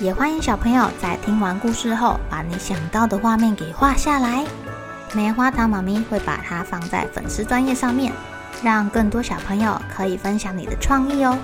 [0.00, 4.44] 也欢迎小朋友在听完故事后，把你想到的画面给画下来。
[5.14, 8.12] 棉花糖妈咪会把它放在粉丝专页上面，
[8.64, 11.38] 让更多小朋友可以分享你的创意哦。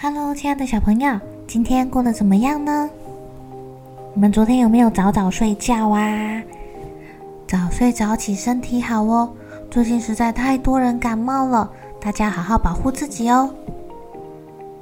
[0.00, 2.88] Hello，亲爱的小朋友，今天过得怎么样呢？
[4.14, 6.42] 你们昨天有没有早早睡觉啊？
[7.46, 9.32] 早睡早起，身体好哦。
[9.70, 13.52] 最近实在太多人感冒了，大家好好保护自己哦。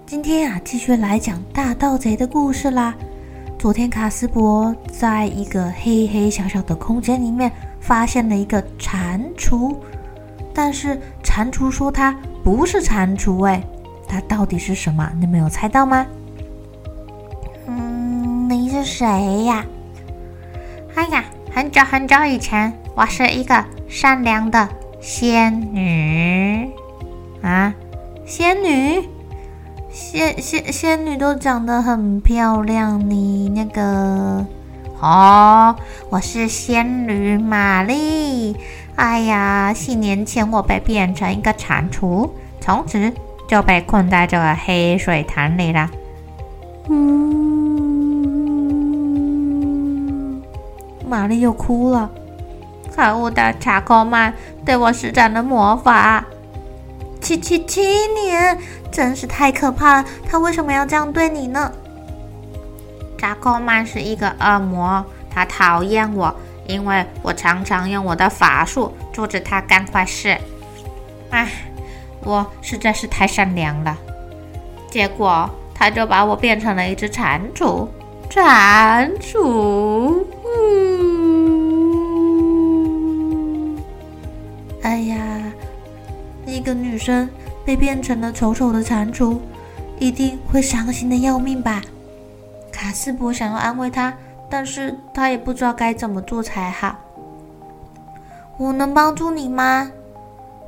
[0.06, 2.94] 今天啊，继续来讲大盗贼的故事啦。
[3.58, 9.74] 昨天卡斯伯在一个黑黑小小的空间里面发现了一个蟾蜍，
[10.54, 13.60] 但是蟾蜍说它不是蟾蜍，哎，
[14.06, 15.10] 它到底是什么？
[15.18, 16.06] 你们有猜到吗？
[17.66, 19.66] 嗯，你是谁呀？
[20.94, 23.64] 哎呀，很久很久以前，我是一个。
[23.88, 24.68] 善良的
[25.08, 26.68] 仙女
[27.40, 27.72] 啊，
[28.26, 29.08] 仙女，
[29.88, 33.08] 仙仙仙女都长得很漂亮。
[33.08, 34.44] 你那个
[35.00, 35.76] 哦，
[36.10, 38.56] 我是仙女玛丽。
[38.96, 42.28] 哎呀，几年前我被变成一个蟾蜍，
[42.60, 43.12] 从此
[43.46, 45.88] 就被困在这个黑水潭里了。
[46.88, 47.22] 嗯，
[51.08, 52.10] 玛丽又哭了。
[52.94, 54.32] 可恶的查克曼
[54.66, 56.24] 对我施展了魔法，
[57.20, 58.58] 七七七年，
[58.90, 60.04] 真是太可怕了！
[60.28, 61.70] 他为什么要这样对你呢？
[63.16, 66.34] 扎克曼是一个恶魔，他讨厌我，
[66.66, 70.36] 因为我常常用我的法术阻止他干坏事。
[71.30, 71.48] 唉，
[72.24, 73.96] 我实在是太善良了，
[74.90, 77.86] 结果他就把我变成了一只蟾蜍，
[78.28, 80.15] 蟾蜍。
[87.06, 87.28] 一个女生
[87.64, 89.38] 被变成了丑丑的蟾蜍，
[90.00, 91.80] 一定会伤心的要命吧？
[92.72, 94.12] 卡斯伯想要安慰他，
[94.50, 96.96] 但是他也不知道该怎么做才好。
[98.58, 99.92] 我能帮助你吗？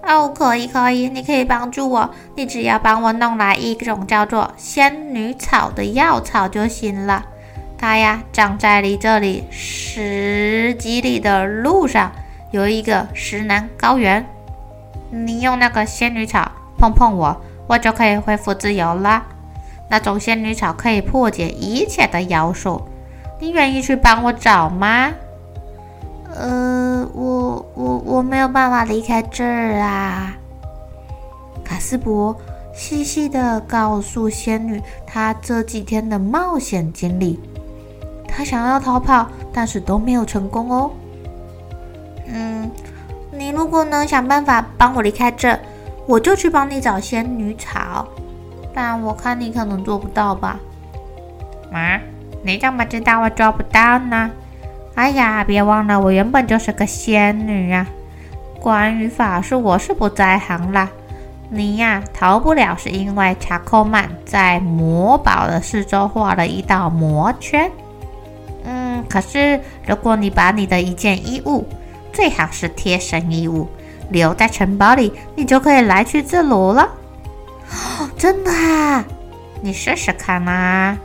[0.06, 2.08] 哦，可以，可以，你可以帮助我。
[2.36, 7.24] 你只要帮我弄来一种叫做仙女草的药草就行了。
[7.76, 12.12] 它呀，长在离这里十几里的路上。
[12.50, 14.24] 有一个石南高原，
[15.10, 19.24] 你用那个仙女草碰碰我，我就可以恢复自由了。
[19.90, 22.82] 那种仙女草可以破解一切的妖术，
[23.40, 25.10] 你愿意去帮我找吗？
[26.34, 30.36] 呃，我我我没有办法离开这儿啊。
[31.64, 32.36] 卡斯伯
[32.74, 37.40] 细细的告诉仙女他这几天的冒险经历，
[38.28, 40.90] 他想要逃跑，但是都没有成功哦。
[42.26, 42.70] 嗯，
[43.38, 45.56] 你如果能想办法帮我离开这，
[46.06, 48.06] 我就去帮你找仙女草。
[48.74, 50.58] 但我看你可能做不到吧？
[51.72, 52.00] 啊？
[52.42, 54.30] 你怎么知道我做不到呢？
[54.96, 57.86] 哎呀，别忘了我原本就是个仙女呀。
[58.60, 60.88] 关于法术，我是不在行啦。
[61.48, 67.70] 你呀，逃不了，是因为查克曼在魔堡的四周画了一道魔圈。
[68.64, 71.64] 嗯，可是如果你把你的一件衣物，
[72.18, 73.68] 最好是贴身衣物，
[74.10, 76.82] 留在城堡里，你就可以来去自如了。
[77.70, 79.04] 哦， 真的啊？
[79.62, 80.98] 你试试看嘛。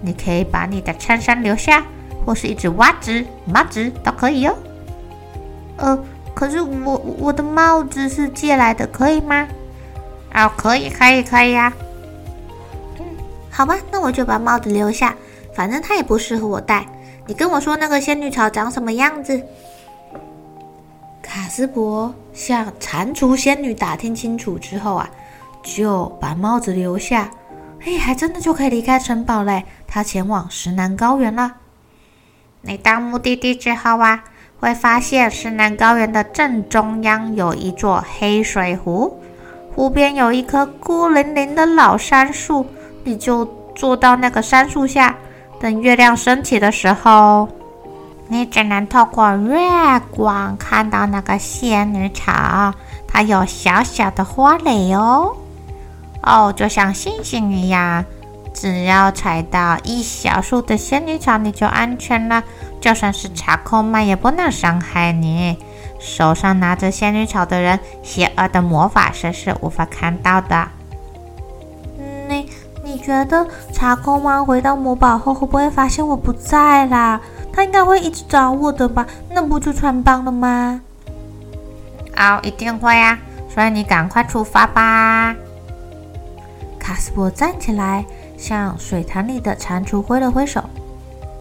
[0.00, 1.84] 你可以把你的衬衫留下，
[2.26, 4.58] 或是一只袜子、帽子都可以哟。
[5.76, 5.96] 呃，
[6.34, 9.46] 可是我我的帽子是借来的，可以吗？
[10.34, 11.72] 哦，可以，可以，可以呀。
[12.98, 13.06] 嗯，
[13.48, 15.14] 好吧，那我就把帽子留下，
[15.54, 16.84] 反正它也不适合我戴。
[17.28, 19.40] 你跟我说那个仙女草长什么样子？
[21.48, 25.10] 斯柏向蟾蜍仙女打听清楚之后啊，
[25.62, 27.30] 就把帽子留下。
[27.84, 29.64] 哎，还真的就可以离开城堡嘞！
[29.86, 31.54] 他前往石南高原了。
[32.62, 34.24] 你到目的地之后啊，
[34.58, 39.18] 会发现石南高原的正中央有一座黑水湖，
[39.74, 42.66] 湖边有一棵孤零零的老杉树，
[43.04, 43.44] 你就
[43.76, 45.16] 坐到那个杉树下，
[45.60, 47.48] 等月亮升起的时候。
[48.28, 49.58] 你只能透过月
[50.10, 52.74] 光看到那个仙女草，
[53.06, 55.34] 它有小小的花蕾哦，
[56.22, 58.04] 哦，就像星星一样。
[58.54, 62.42] 只要采到一小束的仙女草，你就安全了。
[62.80, 65.56] 就算是查克曼也不能伤害你。
[66.00, 70.68] 手上拿着仙女草的人，邪恶的魔法师是无法看到的。
[72.28, 72.50] 你
[72.82, 77.20] 你觉得查克曼回到魔堡后会不会发现我不在啦？
[77.58, 79.04] 他应该会一直找我的吧？
[79.28, 80.80] 那不就穿帮了吗？
[82.16, 83.18] 哦，一定会啊！
[83.52, 85.34] 所以你赶快出发吧。
[86.78, 88.04] 卡斯伯站起来，
[88.36, 90.62] 向水潭里的蟾蜍挥了挥手：“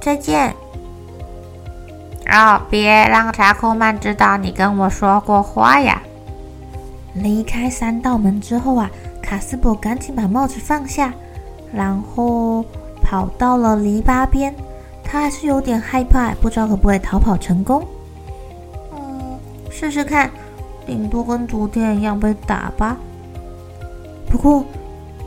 [0.01, 0.55] 再见。”
[2.33, 6.01] 哦，别让查库曼知道你跟我说过话呀！
[7.13, 8.89] 离开三道门之后啊，
[9.21, 11.13] 卡斯伯赶紧把帽子放下，
[11.71, 12.65] 然后
[13.03, 14.51] 跑到了篱笆边。
[15.09, 17.87] 他还是有点害怕，不知道可不可以逃跑成功。
[18.93, 19.39] 嗯，
[19.71, 20.29] 试试看，
[20.85, 22.97] 顶多跟昨天一样被打吧。
[24.29, 24.65] 不过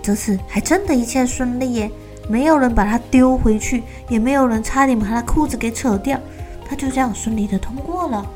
[0.02, 1.90] 这次还真的一切顺利耶，
[2.28, 6.20] 没有人把他丢回去，也没有人差点把他裤子给扯掉，
[6.68, 8.26] 他就这样顺利的通过了。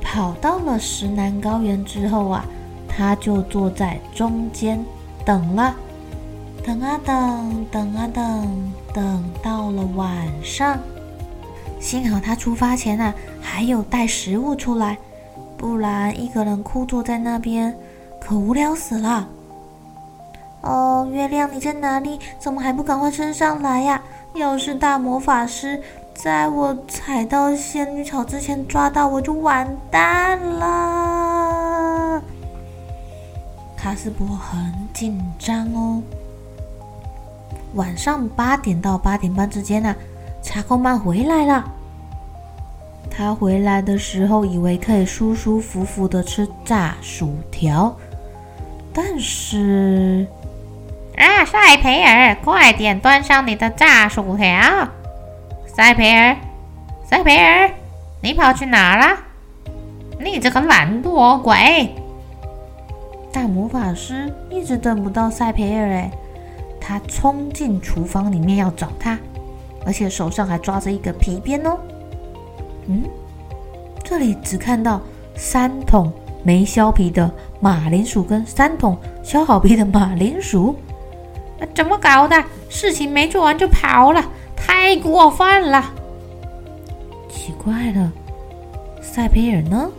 [0.00, 2.46] 跑到了石南高原之后啊，
[2.88, 4.82] 他就坐在中间
[5.26, 5.74] 等了。
[6.66, 10.78] 等啊等，等啊等，等到了晚上，
[11.78, 14.96] 幸好他出发前啊还有带食物出来，
[15.58, 17.76] 不然一个人枯坐在那边
[18.18, 19.28] 可无聊死了。
[20.62, 22.18] 哦，月亮你在哪里？
[22.38, 24.00] 怎么还不赶快升上来呀？
[24.32, 25.80] 要是大魔法师
[26.14, 32.22] 在我踩到仙女草之前抓到我，就完蛋了。
[33.76, 36.02] 卡斯伯很紧张哦。
[37.74, 39.96] 晚上八点到八点半之间呢、啊，
[40.42, 41.64] 查克曼回来了。
[43.10, 47.94] 他回来的时候以为可以舒舒服服的吃炸薯条，
[48.92, 50.26] 但是
[51.16, 54.88] 啊，赛培尔，快点端上你的炸薯条！
[55.66, 56.36] 赛培尔，
[57.08, 57.70] 赛培尔，
[58.20, 59.16] 你跑去哪了？
[60.18, 61.94] 你这个懒惰鬼！
[63.32, 66.10] 大魔法师一直等不到赛培尔哎。
[66.86, 69.18] 他冲进厨房里面要找他，
[69.86, 71.78] 而且手上还抓着一个皮鞭哦。
[72.88, 73.04] 嗯，
[74.04, 75.00] 这里只看到
[75.34, 80.76] 三桶没削皮的马铃薯跟三桶削好皮的马铃薯，
[81.74, 82.44] 怎么搞的？
[82.68, 84.22] 事情没做完就跑了，
[84.54, 85.90] 太过分了！
[87.30, 88.12] 奇怪了，
[89.00, 89.90] 赛培尔呢？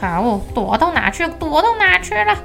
[0.00, 1.26] 好，躲到哪去？
[1.40, 2.36] 躲到哪去了？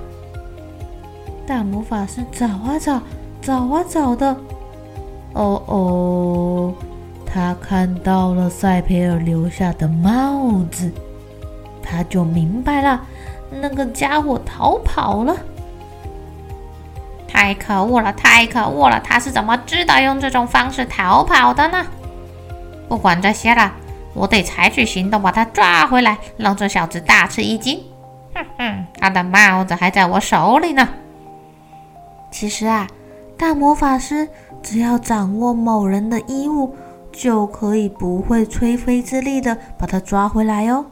[1.46, 3.00] 大魔法师找啊找。
[3.48, 4.36] 找啊找的，
[5.32, 6.74] 哦哦，
[7.26, 10.92] 他看到了赛培尔留下的帽子，
[11.82, 13.02] 他就明白了，
[13.50, 15.34] 那个家伙逃跑了。
[17.26, 19.00] 太可恶了，太可恶了！
[19.00, 21.86] 他是怎么知道用这种方式逃跑的呢？
[22.90, 23.72] 不管这些了，
[24.14, 27.82] 我得采取行动把他抓回来，让这小子大吃一惊。
[28.34, 30.90] 哼哼，他的帽子还在我手里呢。
[32.30, 32.86] 其实啊。
[33.38, 34.28] 大魔法师
[34.64, 36.76] 只要掌握某人的衣物，
[37.12, 40.88] 就可以不费吹灰之力的把他抓回来哦。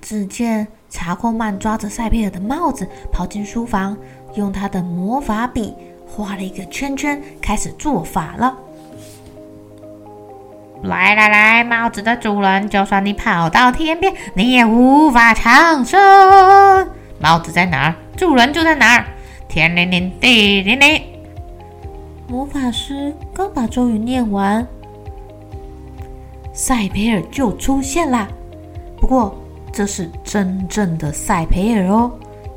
[0.00, 3.96] 只见查克曼抓着赛培尔的帽子跑进书房，
[4.34, 5.74] 用他的魔法笔
[6.06, 8.56] 画了一个圈圈，开始做法了。
[10.84, 15.98] 来来来，帽子的主人，就算你跑到天边，你也无法长生。
[17.20, 17.94] 帽子在哪儿？
[18.16, 19.04] 主人就在哪儿。
[19.48, 21.02] 天灵灵，地灵灵。
[22.28, 24.64] 魔法师刚把咒语念完，
[26.52, 28.28] 赛培尔就出现了。
[29.00, 29.34] 不过，
[29.72, 32.12] 这是真正的赛培尔哦，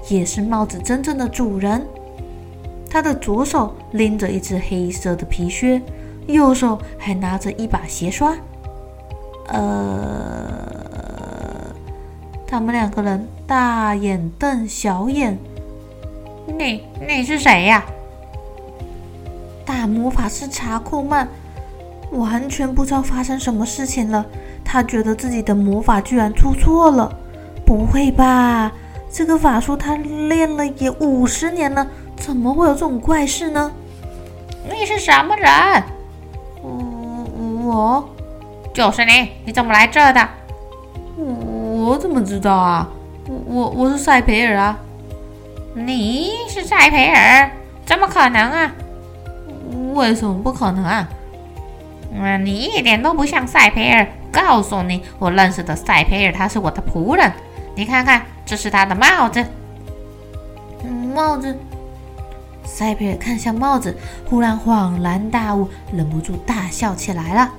[0.10, 1.82] 也是帽子真正的主人。
[2.90, 5.82] 他的左手拎着一只黑色的皮靴，
[6.28, 8.36] 右手还拿着一把鞋刷。
[9.48, 9.64] 呃，
[12.46, 15.40] 他们两个人大眼瞪小眼。
[16.58, 17.84] 你你是谁呀？
[19.65, 21.27] 大魔法师查库曼
[22.12, 24.25] 完全不知道发生什么事情了。
[24.63, 27.12] 他觉得自己的魔法居然出错了。
[27.65, 28.72] 不会吧？
[29.10, 33.72] 这个法术他练了也五十年了，怎么会有这种怪事呢？
[34.70, 35.84] 你是什么人？
[36.62, 37.25] 我
[37.65, 38.10] 我
[38.74, 39.29] 就是你。
[39.46, 40.29] 你怎么来这的？
[41.17, 41.25] 我
[41.91, 42.89] 我怎么知道啊？
[43.27, 44.79] 我我我是塞培尔啊。
[45.74, 47.50] 你是塞培尔？
[47.86, 48.72] 怎么可能啊？
[49.94, 51.08] 为什么不可能啊？
[52.20, 54.06] 啊，你一点都不像塞培尔。
[54.32, 57.32] 告诉你，我认识的塞培尔，他是我的仆人。
[57.75, 59.46] 你看看，这是他的帽子。
[61.13, 61.58] 帽子。
[62.63, 63.96] 赛培尔看向帽子，
[64.30, 67.51] 忽然恍然大悟，忍不住大笑起来了。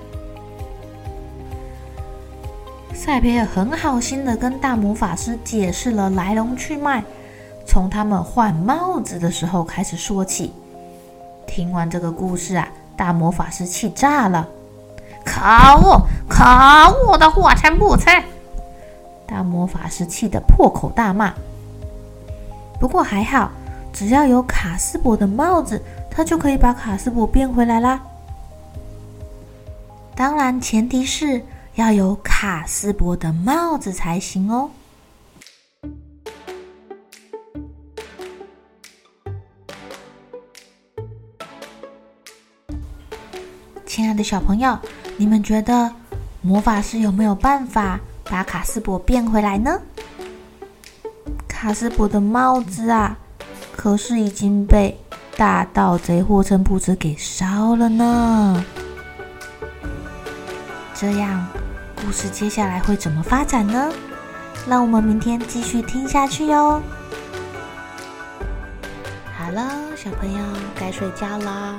[2.94, 7.02] 赛培尔很好心的跟大魔法师解释了来龙去脉，
[7.72, 10.52] 从他们换帽子的时候开始说起。
[11.46, 14.46] 听完这个故事啊，大魔法师气炸了！
[15.24, 15.40] 可
[15.80, 18.22] 恶，可恶的货真不成！
[19.26, 21.32] 大魔法师气得破口大骂。
[22.78, 23.50] 不过还好，
[23.90, 28.02] 只要有卡斯伯的帽子，他就可以把卡斯伯变回来啦。
[30.14, 31.42] 当然，前提是
[31.76, 34.68] 要有卡斯伯的帽子才行哦。
[43.92, 44.78] 亲爱的小朋友，
[45.18, 45.92] 你们觉得
[46.40, 49.78] 魔法师有没有办法把卡斯伯变回来呢？
[51.46, 53.14] 卡斯伯的帽子啊，
[53.76, 54.98] 可是已经被
[55.36, 58.64] 大盗贼霍称布子给烧了呢。
[60.94, 61.46] 这样，
[61.94, 63.92] 故事接下来会怎么发展呢？
[64.66, 66.80] 让我们明天继续听下去哟。
[69.36, 70.38] 好了，小朋友
[70.80, 71.78] 该睡觉了。